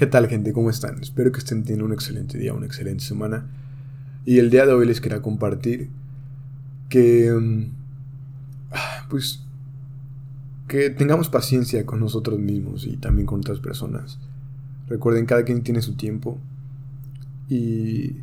¿Qué 0.00 0.06
tal 0.06 0.28
gente? 0.28 0.54
¿Cómo 0.54 0.70
están? 0.70 0.98
Espero 1.02 1.30
que 1.30 1.40
estén 1.40 1.62
teniendo 1.62 1.84
un 1.84 1.92
excelente 1.92 2.38
día, 2.38 2.54
una 2.54 2.64
excelente 2.64 3.04
semana. 3.04 3.50
Y 4.24 4.38
el 4.38 4.48
día 4.48 4.64
de 4.64 4.72
hoy 4.72 4.86
les 4.86 4.98
quería 4.98 5.20
compartir 5.20 5.90
que... 6.88 7.30
Mm, 7.30 7.64
ah, 8.70 9.06
pues... 9.10 9.44
Que 10.68 10.88
tengamos 10.88 11.28
paciencia 11.28 11.84
con 11.84 12.00
nosotros 12.00 12.38
mismos 12.38 12.86
y 12.86 12.96
también 12.96 13.26
con 13.26 13.40
otras 13.40 13.60
personas. 13.60 14.18
Recuerden, 14.88 15.26
cada 15.26 15.44
quien 15.44 15.62
tiene 15.62 15.82
su 15.82 15.96
tiempo. 15.96 16.38
Y... 17.50 18.22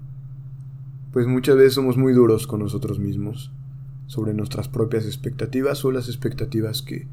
Pues 1.14 1.28
muchas 1.28 1.58
veces 1.58 1.76
somos 1.76 1.96
muy 1.96 2.14
duros 2.14 2.48
con 2.48 2.62
nosotros 2.62 2.98
mismos. 2.98 3.52
Sobre 4.08 4.34
nuestras 4.34 4.68
propias 4.68 5.06
expectativas 5.06 5.86
o 5.86 5.92
las 5.92 6.08
expectativas 6.08 6.82
que, 6.82 7.06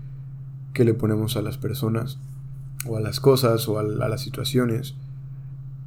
que 0.72 0.86
le 0.86 0.94
ponemos 0.94 1.36
a 1.36 1.42
las 1.42 1.58
personas 1.58 2.18
o 2.86 2.96
a 2.96 3.00
las 3.00 3.20
cosas 3.20 3.68
o 3.68 3.78
a, 3.78 3.82
las 3.82 4.20
situaciones. 4.20 4.94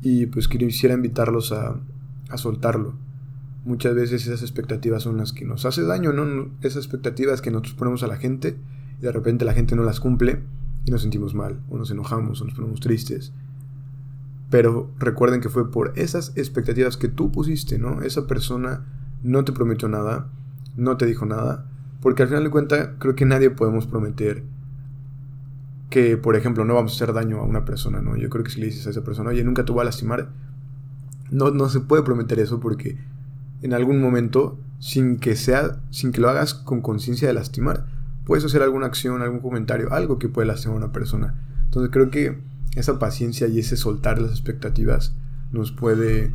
Y 0.01 0.27
pues 0.27 0.47
quisiera 0.47 0.95
invitarlos 0.95 1.51
a, 1.51 1.75
a 2.29 2.37
soltarlo. 2.37 2.93
Muchas 3.65 3.95
veces 3.95 4.25
esas 4.25 4.41
expectativas 4.41 5.03
son 5.03 5.17
las 5.17 5.33
que 5.33 5.45
nos 5.45 5.65
hace 5.65 5.83
daño, 5.83 6.13
¿no? 6.13 6.51
Esas 6.61 6.85
expectativas 6.85 7.41
que 7.41 7.51
nosotros 7.51 7.73
ponemos 7.73 8.03
a 8.03 8.07
la 8.07 8.17
gente 8.17 8.57
y 8.99 9.01
de 9.01 9.11
repente 9.11 9.45
la 9.45 9.53
gente 9.53 9.75
no 9.75 9.83
las 9.83 9.99
cumple 9.99 10.41
y 10.85 10.91
nos 10.91 11.01
sentimos 11.01 11.33
mal, 11.33 11.59
o 11.69 11.77
nos 11.77 11.91
enojamos, 11.91 12.41
o 12.41 12.45
nos 12.45 12.53
ponemos 12.53 12.79
tristes. 12.79 13.33
Pero 14.49 14.89
recuerden 14.97 15.41
que 15.41 15.49
fue 15.49 15.69
por 15.69 15.91
esas 15.97 16.31
expectativas 16.37 16.95
que 16.95 17.09
tú 17.09 17.31
pusiste, 17.31 17.77
¿no? 17.77 18.01
Esa 18.01 18.25
persona 18.25 18.85
no 19.21 19.43
te 19.43 19.51
prometió 19.51 19.89
nada, 19.89 20.29
no 20.77 20.95
te 20.95 21.05
dijo 21.05 21.25
nada, 21.25 21.69
porque 22.01 22.23
al 22.23 22.29
final 22.29 22.45
de 22.45 22.51
cuentas 22.51 22.89
creo 22.99 23.15
que 23.15 23.25
nadie 23.25 23.49
podemos 23.49 23.85
prometer 23.85 24.43
que, 25.89 26.17
por 26.17 26.35
ejemplo, 26.35 26.65
no 26.65 26.73
vamos 26.73 26.93
a 26.93 26.95
hacer 26.95 27.13
daño 27.13 27.39
a 27.39 27.43
una 27.43 27.65
persona, 27.65 28.01
¿no? 28.01 28.17
Yo 28.17 28.29
creo 28.29 28.43
que 28.43 28.51
si 28.51 28.59
le 28.59 28.67
dices 28.67 28.87
a 28.87 28.89
esa 28.89 29.03
persona, 29.03 29.29
oye, 29.29 29.43
nunca 29.43 29.63
te 29.63 29.71
voy 29.71 29.81
a 29.81 29.85
lastimar, 29.85 30.29
no, 31.31 31.51
no 31.51 31.69
se 31.69 31.79
puede 31.79 32.03
prometer 32.03 32.39
eso 32.39 32.59
porque 32.59 32.97
en 33.61 33.73
algún 33.73 34.01
momento, 34.01 34.59
sin 34.79 35.17
que 35.17 35.35
sea, 35.35 35.79
sin 35.89 36.11
que 36.11 36.21
lo 36.21 36.29
hagas 36.29 36.53
con 36.53 36.81
conciencia 36.81 37.27
de 37.27 37.33
lastimar, 37.33 37.85
puedes 38.25 38.43
hacer 38.43 38.61
alguna 38.61 38.87
acción, 38.87 39.21
algún 39.21 39.39
comentario, 39.39 39.93
algo 39.93 40.19
que 40.19 40.29
puede 40.29 40.47
lastimar 40.47 40.75
a 40.75 40.85
una 40.85 40.91
persona. 40.91 41.35
Entonces 41.65 41.91
creo 41.91 42.09
que 42.09 42.37
esa 42.75 42.99
paciencia 42.99 43.47
y 43.47 43.59
ese 43.59 43.77
soltar 43.77 44.21
las 44.21 44.31
expectativas 44.31 45.15
nos 45.51 45.71
puede 45.71 46.31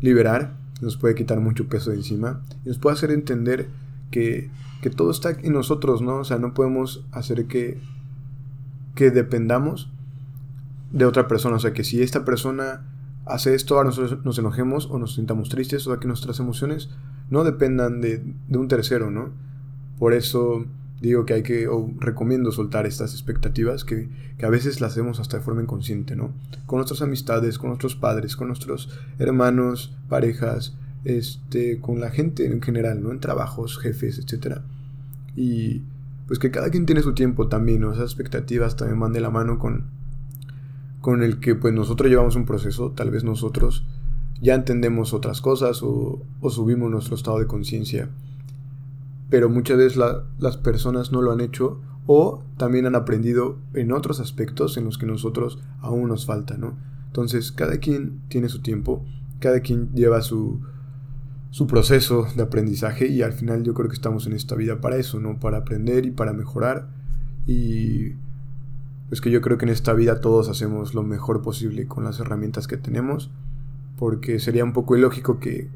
liberar, 0.00 0.56
nos 0.80 0.96
puede 0.96 1.14
quitar 1.14 1.40
mucho 1.40 1.68
peso 1.68 1.90
de 1.90 1.96
encima 1.96 2.42
y 2.64 2.68
nos 2.68 2.78
puede 2.78 2.94
hacer 2.94 3.10
entender 3.10 3.68
que, 4.10 4.50
que 4.80 4.90
todo 4.90 5.10
está 5.10 5.30
en 5.30 5.52
nosotros, 5.52 6.02
¿no? 6.02 6.18
O 6.18 6.24
sea, 6.24 6.38
no 6.38 6.54
podemos 6.54 7.04
hacer 7.12 7.46
que 7.46 7.80
que 8.94 9.10
dependamos 9.10 9.90
de 10.92 11.04
otra 11.06 11.28
persona. 11.28 11.56
O 11.56 11.60
sea, 11.60 11.72
que 11.72 11.84
si 11.84 12.02
esta 12.02 12.24
persona 12.24 12.82
hace 13.26 13.54
esto, 13.54 13.76
ahora 13.76 13.88
nosotros 13.88 14.24
nos 14.24 14.38
enojemos 14.38 14.86
o 14.90 14.98
nos 14.98 15.14
sintamos 15.14 15.48
tristes, 15.48 15.86
o 15.86 15.90
sea, 15.90 16.00
que 16.00 16.08
nuestras 16.08 16.38
emociones 16.40 16.90
no 17.30 17.44
dependan 17.44 18.00
de, 18.00 18.22
un 18.50 18.68
tercero, 18.68 19.10
¿no? 19.10 19.30
Por 19.98 20.12
eso 20.12 20.66
digo 21.00 21.26
que 21.26 21.34
hay 21.34 21.42
que, 21.42 21.68
o 21.68 21.90
recomiendo 21.98 22.52
soltar 22.52 22.86
estas 22.86 23.12
expectativas 23.12 23.84
que, 23.84 24.08
que, 24.38 24.46
a 24.46 24.50
veces 24.50 24.80
las 24.80 24.92
hacemos 24.92 25.20
hasta 25.20 25.38
de 25.38 25.42
forma 25.42 25.62
inconsciente, 25.62 26.16
¿no? 26.16 26.32
Con 26.66 26.78
nuestras 26.78 27.02
amistades, 27.02 27.58
con 27.58 27.68
nuestros 27.68 27.96
padres, 27.96 28.36
con 28.36 28.48
nuestros 28.48 28.88
hermanos, 29.18 29.96
parejas, 30.08 30.76
este, 31.04 31.80
con 31.80 32.00
la 32.00 32.10
gente 32.10 32.46
en 32.46 32.62
general, 32.62 33.02
¿no? 33.02 33.10
En 33.10 33.20
trabajos, 33.20 33.78
jefes, 33.78 34.18
etc. 34.18 34.60
Y, 35.36 35.82
pues 36.26 36.38
que 36.38 36.50
cada 36.50 36.70
quien 36.70 36.86
tiene 36.86 37.02
su 37.02 37.14
tiempo 37.14 37.48
también. 37.48 37.84
Esas 37.84 38.04
expectativas 38.04 38.76
también 38.76 39.00
van 39.00 39.12
de 39.12 39.20
la 39.20 39.30
mano 39.30 39.58
con, 39.58 39.84
con 41.00 41.22
el 41.22 41.40
que 41.40 41.54
pues 41.54 41.74
nosotros 41.74 42.08
llevamos 42.08 42.36
un 42.36 42.46
proceso, 42.46 42.92
tal 42.92 43.10
vez 43.10 43.24
nosotros 43.24 43.86
ya 44.40 44.54
entendemos 44.54 45.14
otras 45.14 45.40
cosas 45.40 45.82
o, 45.82 46.22
subimos 46.50 46.90
nuestro 46.90 47.14
estado 47.14 47.38
de 47.38 47.46
conciencia, 47.46 48.08
pero 49.30 49.48
muchas 49.48 49.78
veces 49.78 50.00
las 50.38 50.56
personas 50.58 51.12
no 51.12 51.22
lo 51.22 51.32
han 51.32 51.40
hecho 51.40 51.80
o 52.06 52.42
también 52.56 52.86
han 52.86 52.94
aprendido 52.94 53.56
en 53.72 53.92
otros 53.92 54.20
aspectos 54.20 54.76
en 54.76 54.84
los 54.84 54.98
que 54.98 55.06
nosotros 55.06 55.58
aún 55.80 56.08
nos 56.08 56.26
falta, 56.26 56.56
¿no? 56.58 56.76
Entonces 57.06 57.52
cada 57.52 57.78
quien 57.78 58.20
tiene 58.28 58.48
su 58.48 58.60
tiempo, 58.60 59.04
cada 59.40 59.60
quien 59.60 59.90
lleva 59.94 60.20
su, 60.20 60.60
su 61.54 61.68
proceso 61.68 62.26
de 62.34 62.42
aprendizaje 62.42 63.06
y 63.06 63.22
al 63.22 63.32
final 63.32 63.62
yo 63.62 63.74
creo 63.74 63.88
que 63.88 63.94
estamos 63.94 64.26
en 64.26 64.32
esta 64.32 64.56
vida 64.56 64.80
para 64.80 64.96
eso, 64.96 65.20
¿no? 65.20 65.38
Para 65.38 65.58
aprender 65.58 66.04
y 66.04 66.10
para 66.10 66.32
mejorar 66.32 66.88
y 67.46 68.14
es 69.12 69.20
que 69.20 69.30
yo 69.30 69.40
creo 69.40 69.56
que 69.56 69.64
en 69.64 69.70
esta 69.70 69.92
vida 69.92 70.20
todos 70.20 70.48
hacemos 70.48 70.94
lo 70.94 71.04
mejor 71.04 71.42
posible 71.42 71.86
con 71.86 72.02
las 72.02 72.18
herramientas 72.18 72.66
que 72.66 72.76
tenemos 72.76 73.30
porque 73.96 74.40
sería 74.40 74.64
un 74.64 74.72
poco 74.72 74.96
ilógico 74.96 75.38
que, 75.38 75.70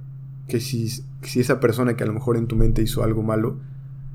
que 0.48 0.58
si, 0.58 0.88
si 0.88 1.38
esa 1.38 1.60
persona 1.60 1.94
que 1.94 2.02
a 2.02 2.08
lo 2.08 2.12
mejor 2.12 2.36
en 2.36 2.48
tu 2.48 2.56
mente 2.56 2.82
hizo 2.82 3.04
algo 3.04 3.22
malo, 3.22 3.60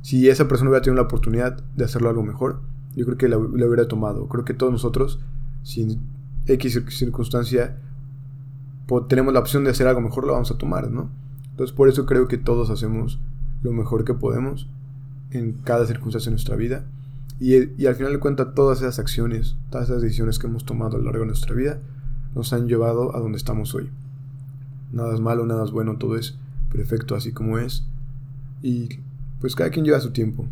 si 0.01 0.27
esa 0.27 0.49
persona 0.49 0.69
hubiera 0.69 0.83
tenido 0.83 1.01
la 1.01 1.07
oportunidad 1.07 1.63
de 1.77 1.85
hacerlo 1.85 2.09
algo 2.09 2.23
mejor, 2.23 2.59
yo 2.93 3.05
creo 3.05 3.17
que 3.17 3.29
lo 3.29 3.39
hubiera 3.39 3.87
tomado. 3.87 4.27
Creo 4.27 4.43
que 4.43 4.53
todos 4.53 4.73
nosotros, 4.73 5.21
sin 5.63 6.01
X 6.45 6.83
circunstancia, 6.89 7.77
tenemos 9.07 9.33
la 9.33 9.39
opción 9.39 9.63
de 9.63 9.69
hacer 9.69 9.87
algo 9.87 10.01
mejor, 10.01 10.27
lo 10.27 10.33
vamos 10.33 10.51
a 10.51 10.57
tomar, 10.57 10.91
¿no? 10.91 11.23
Entonces 11.53 11.75
por 11.75 11.87
eso 11.87 12.07
creo 12.07 12.27
que 12.27 12.39
todos 12.39 12.71
hacemos 12.71 13.19
lo 13.61 13.71
mejor 13.71 14.05
que 14.05 14.15
podemos 14.15 14.67
en 15.29 15.53
cada 15.53 15.85
circunstancia 15.85 16.31
de 16.31 16.33
nuestra 16.33 16.55
vida. 16.55 16.85
Y, 17.39 17.85
al 17.85 17.95
final 17.95 18.13
de 18.13 18.19
cuentas 18.19 18.55
todas 18.55 18.79
esas 18.79 18.97
acciones, 18.97 19.55
todas 19.69 19.89
esas 19.89 20.01
decisiones 20.01 20.39
que 20.39 20.47
hemos 20.47 20.65
tomado 20.65 20.95
a 20.95 20.99
lo 20.99 21.05
largo 21.05 21.21
de 21.21 21.27
nuestra 21.27 21.53
vida 21.53 21.79
nos 22.33 22.53
han 22.53 22.67
llevado 22.67 23.15
a 23.15 23.19
donde 23.19 23.37
estamos 23.37 23.75
hoy. 23.75 23.89
Nada 24.91 25.13
es 25.13 25.19
malo, 25.19 25.45
nada 25.45 25.63
es 25.63 25.71
bueno, 25.71 25.97
todo 25.97 26.17
es 26.17 26.37
perfecto 26.71 27.15
así 27.15 27.31
como 27.31 27.59
es. 27.59 27.85
Y 28.63 28.89
pues 29.39 29.55
cada 29.55 29.69
quien 29.69 29.85
lleva 29.85 29.99
su 29.99 30.11
tiempo. 30.11 30.47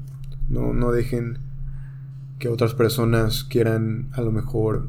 No, 0.50 0.74
no 0.74 0.92
dejen 0.92 1.40
que 2.38 2.48
otras 2.48 2.76
personas 2.76 3.44
quieran 3.44 4.10
a 4.14 4.22
lo 4.22 4.32
mejor 4.32 4.88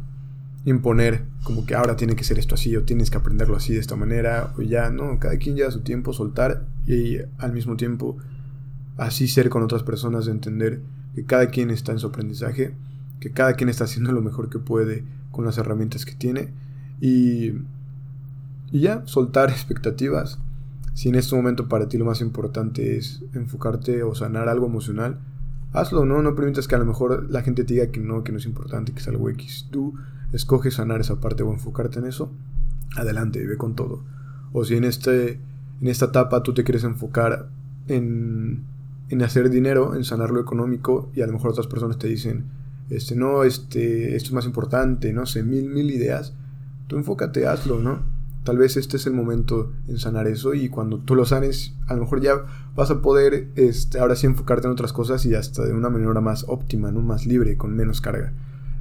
imponer 0.64 1.24
como 1.42 1.66
que 1.66 1.74
ahora 1.74 1.96
tiene 1.96 2.14
que 2.14 2.24
ser 2.24 2.38
esto 2.38 2.54
así 2.54 2.76
o 2.76 2.84
tienes 2.84 3.10
que 3.10 3.16
aprenderlo 3.16 3.56
así 3.56 3.72
de 3.72 3.80
esta 3.80 3.96
manera 3.96 4.52
o 4.56 4.62
ya, 4.62 4.90
no, 4.90 5.18
cada 5.18 5.36
quien 5.36 5.56
lleva 5.56 5.70
su 5.70 5.80
tiempo 5.80 6.12
soltar 6.12 6.64
y 6.86 7.18
al 7.38 7.52
mismo 7.52 7.76
tiempo 7.76 8.16
así 8.96 9.26
ser 9.26 9.48
con 9.48 9.62
otras 9.62 9.82
personas, 9.82 10.28
entender 10.28 10.80
que 11.14 11.24
cada 11.24 11.48
quien 11.48 11.70
está 11.70 11.92
en 11.92 11.98
su 11.98 12.06
aprendizaje, 12.06 12.74
que 13.20 13.32
cada 13.32 13.54
quien 13.54 13.68
está 13.68 13.84
haciendo 13.84 14.12
lo 14.12 14.22
mejor 14.22 14.50
que 14.50 14.58
puede 14.58 15.04
con 15.30 15.44
las 15.44 15.58
herramientas 15.58 16.04
que 16.04 16.14
tiene 16.14 16.52
y, 17.00 17.52
y 18.70 18.80
ya, 18.80 19.02
soltar 19.06 19.50
expectativas. 19.50 20.38
Si 20.94 21.08
en 21.08 21.14
este 21.14 21.34
momento 21.34 21.68
para 21.68 21.88
ti 21.88 21.96
lo 21.96 22.04
más 22.04 22.20
importante 22.20 22.96
es 22.98 23.22
enfocarte 23.32 24.02
o 24.02 24.14
sanar 24.14 24.48
algo 24.48 24.66
emocional, 24.66 25.18
hazlo, 25.72 26.04
¿no? 26.04 26.22
No 26.22 26.34
permitas 26.34 26.68
que 26.68 26.74
a 26.74 26.78
lo 26.78 26.84
mejor 26.84 27.30
la 27.30 27.42
gente 27.42 27.64
te 27.64 27.74
diga 27.74 27.86
que 27.86 27.98
no, 27.98 28.22
que 28.22 28.30
no 28.30 28.38
es 28.38 28.44
importante, 28.44 28.92
que 28.92 29.00
es 29.00 29.08
algo 29.08 29.30
X. 29.30 29.68
Tú 29.70 29.94
escoges 30.32 30.74
sanar 30.74 31.00
esa 31.00 31.20
parte 31.20 31.42
o 31.42 31.52
enfocarte 31.52 31.98
en 31.98 32.06
eso, 32.06 32.30
adelante, 32.96 33.44
ve 33.46 33.56
con 33.56 33.74
todo. 33.74 34.02
O 34.52 34.64
si 34.64 34.76
en, 34.76 34.84
este, 34.84 35.38
en 35.80 35.88
esta 35.88 36.06
etapa 36.06 36.42
tú 36.42 36.54
te 36.54 36.64
quieres 36.64 36.84
enfocar 36.84 37.48
en, 37.88 38.64
en 39.08 39.22
hacer 39.22 39.50
dinero, 39.50 39.94
en 39.94 40.04
sanar 40.04 40.30
lo 40.30 40.40
económico, 40.40 41.10
y 41.14 41.22
a 41.22 41.26
lo 41.26 41.32
mejor 41.32 41.50
otras 41.50 41.66
personas 41.66 41.98
te 41.98 42.08
dicen, 42.08 42.44
este, 42.90 43.16
no, 43.16 43.44
este, 43.44 44.16
esto 44.16 44.28
es 44.28 44.32
más 44.32 44.46
importante, 44.46 45.12
no 45.12 45.26
sé, 45.26 45.42
mil, 45.42 45.68
mil 45.68 45.90
ideas, 45.90 46.34
tú 46.88 46.96
enfócate, 46.96 47.46
hazlo, 47.46 47.78
¿no? 47.78 48.00
Tal 48.44 48.58
vez 48.58 48.76
este 48.76 48.96
es 48.96 49.06
el 49.06 49.12
momento 49.12 49.72
en 49.86 49.98
sanar 49.98 50.26
eso 50.26 50.52
y 50.52 50.68
cuando 50.68 50.98
tú 50.98 51.14
lo 51.14 51.24
sanes, 51.24 51.74
a 51.86 51.94
lo 51.94 52.00
mejor 52.02 52.20
ya 52.20 52.44
vas 52.74 52.90
a 52.90 53.00
poder, 53.00 53.48
este, 53.54 54.00
ahora 54.00 54.16
sí 54.16 54.26
enfocarte 54.26 54.66
en 54.66 54.72
otras 54.72 54.92
cosas 54.92 55.24
y 55.26 55.34
hasta 55.34 55.64
de 55.64 55.72
una 55.72 55.90
manera 55.90 56.20
más 56.20 56.44
óptima, 56.48 56.90
¿no? 56.90 57.00
Más 57.00 57.24
libre, 57.24 57.56
con 57.56 57.76
menos 57.76 58.00
carga. 58.00 58.32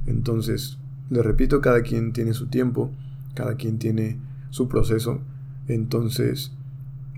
Entonces, 0.06 0.78
le 1.12 1.22
repito, 1.22 1.60
cada 1.60 1.82
quien 1.82 2.14
tiene 2.14 2.32
su 2.32 2.46
tiempo, 2.46 2.90
cada 3.34 3.56
quien 3.56 3.78
tiene 3.78 4.18
su 4.48 4.66
proceso. 4.66 5.20
Entonces, 5.68 6.52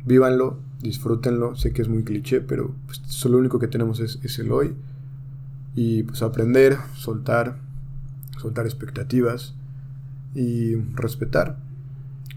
vívanlo, 0.04 0.58
disfrútenlo. 0.80 1.54
Sé 1.54 1.72
que 1.72 1.82
es 1.82 1.88
muy 1.88 2.02
cliché, 2.02 2.40
pero 2.40 2.74
pues, 2.86 3.24
lo 3.24 3.38
único 3.38 3.60
que 3.60 3.68
tenemos 3.68 4.00
es, 4.00 4.18
es, 4.24 4.40
el 4.40 4.50
hoy. 4.50 4.74
Y 5.76 6.02
pues 6.02 6.22
aprender, 6.22 6.76
soltar, 6.96 7.58
soltar 8.38 8.66
expectativas 8.66 9.54
y 10.34 10.74
respetar. 10.74 11.58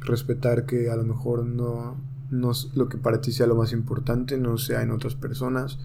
Respetar 0.02 0.68
que 0.68 0.92
a 0.92 0.96
lo 0.96 1.06
mejor 1.06 1.44
no, 1.44 1.98
no 2.30 2.52
lo 2.76 2.88
que 2.88 3.00
para 3.00 3.20
ti 3.20 3.32
sea 3.32 3.48
lo 3.48 3.56
más 3.56 3.74
importante, 3.74 4.38
no 4.38 4.60
sea 4.60 4.84
en 4.84 4.92
otras 4.92 5.16
personas. 5.16 5.80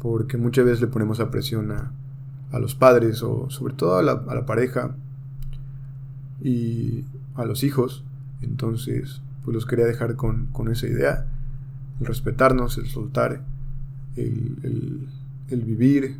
Porque 0.00 0.36
muchas 0.36 0.66
veces 0.66 0.82
le 0.82 0.88
ponemos 0.88 1.18
a 1.18 1.30
presión 1.30 1.72
a, 1.72 1.92
a 2.52 2.58
los 2.58 2.74
padres 2.74 3.22
o 3.22 3.48
sobre 3.50 3.74
todo 3.74 3.96
a 3.98 4.02
la, 4.02 4.46
pareja 4.46 4.94
y 6.40 7.04
a 7.34 7.44
los 7.44 7.64
hijos. 7.64 8.04
Entonces, 8.42 9.22
pues 9.44 9.54
los 9.54 9.66
quería 9.66 9.86
dejar 9.86 10.16
con, 10.16 10.48
esa 10.70 10.86
idea, 10.86 11.26
el 11.98 12.06
respetarnos, 12.06 12.78
el 12.78 12.86
soltar, 12.86 13.42
el, 14.16 15.08
vivir, 15.50 16.18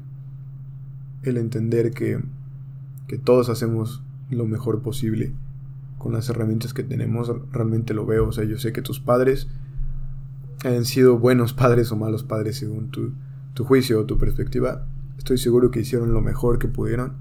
el 1.23 1.37
entender 1.37 1.93
que, 1.93 2.19
que, 3.07 3.19
todos 3.19 3.51
hacemos 3.51 4.03
lo 4.31 4.47
mejor 4.47 4.81
posible 4.81 5.33
con 5.99 6.13
las 6.15 6.29
herramientas 6.31 6.73
que 6.73 6.83
tenemos. 6.83 7.31
Realmente 7.53 7.93
lo 7.93 8.07
veo. 8.07 8.29
O 8.29 8.33
sea, 8.33 8.45
yo 8.45 8.59
sé 8.59 8.73
que 8.73 8.83
tus 8.83 9.01
padres 9.01 9.49
han 10.65 10.87
sido 10.87 11.19
buenos 11.19 11.53
padres 11.53 11.93
o 11.93 11.97
malos 11.97 12.25
padres 12.25 12.57
según 12.57 12.89
tu, 12.91 13.13
tu 13.53 13.65
juicio 13.65 14.01
o 14.01 14.05
tu 14.07 14.17
perspectiva. 14.17 14.87
Estoy 15.23 15.39
seguro 15.39 15.71
que 15.71 15.79
hicieron 15.79 16.13
lo 16.13 16.21
mejor 16.21 16.59
que 16.59 16.67
pudieron 16.67 17.13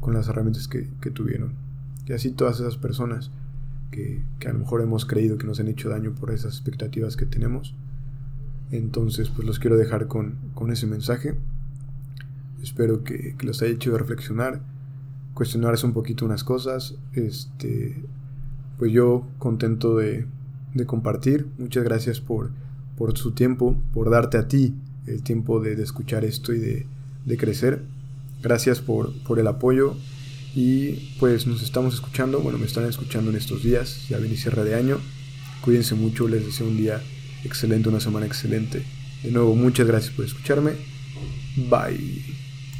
con 0.00 0.14
las 0.14 0.26
herramientas 0.26 0.68
que, 0.68 0.88
que 1.02 1.10
tuvieron. 1.10 1.52
Y 2.06 2.14
así 2.14 2.30
todas 2.30 2.58
esas 2.58 2.78
personas 2.78 3.30
que, 3.90 4.22
que, 4.38 4.48
a 4.48 4.54
lo 4.54 4.60
mejor 4.60 4.80
hemos 4.80 5.04
creído 5.04 5.36
que 5.36 5.46
nos 5.46 5.60
han 5.60 5.68
hecho 5.68 5.90
daño 5.90 6.14
por 6.14 6.30
esas 6.30 6.54
expectativas 6.54 7.14
que 7.14 7.26
tenemos. 7.26 7.74
Entonces, 8.70 9.28
pues 9.28 9.46
los 9.46 9.58
quiero 9.58 9.76
dejar 9.76 10.06
con, 10.06 10.36
con 10.54 10.72
ese 10.72 10.86
mensaje. 10.86 11.34
Espero 12.62 13.04
que, 13.04 13.34
que, 13.36 13.46
los 13.46 13.60
haya 13.60 13.72
hecho 13.72 13.98
reflexionar, 13.98 14.62
cuestionarse 15.34 15.84
un 15.84 15.92
poquito 15.92 16.24
unas 16.24 16.44
cosas. 16.44 16.94
Este, 17.12 18.02
pues 18.78 18.92
yo 18.92 19.26
contento 19.38 19.98
de, 19.98 20.24
de 20.72 20.86
compartir. 20.86 21.48
Muchas 21.58 21.84
gracias 21.84 22.18
por, 22.18 22.50
por 22.96 23.18
su 23.18 23.32
tiempo, 23.32 23.76
por 23.92 24.08
darte 24.08 24.38
a 24.38 24.48
ti 24.48 24.74
el 25.06 25.22
tiempo 25.22 25.60
de, 25.60 25.76
de 25.76 25.82
escuchar 25.82 26.24
esto 26.24 26.54
y 26.54 26.58
de, 26.58 26.86
de 27.24 27.36
crecer. 27.36 27.82
Gracias 28.42 28.80
por, 28.80 29.12
por, 29.22 29.38
el 29.38 29.46
apoyo 29.46 29.96
y 30.54 31.14
pues 31.20 31.46
nos 31.46 31.62
estamos 31.62 31.94
escuchando, 31.94 32.40
bueno, 32.40 32.58
me 32.58 32.66
están 32.66 32.84
escuchando 32.86 33.30
en 33.30 33.36
estos 33.36 33.62
días, 33.62 34.08
ya 34.08 34.18
viene 34.18 34.36
cierre 34.36 34.64
de 34.64 34.74
año. 34.74 34.98
Cuídense 35.62 35.94
mucho, 35.94 36.26
les 36.26 36.44
deseo 36.44 36.66
un 36.66 36.76
día 36.76 37.00
excelente, 37.44 37.88
una 37.88 38.00
semana 38.00 38.26
excelente. 38.26 38.82
De 39.22 39.30
nuevo, 39.30 39.54
muchas 39.54 39.86
gracias 39.86 40.12
por 40.12 40.24
escucharme. 40.24 40.72
Bye. 41.56 42.31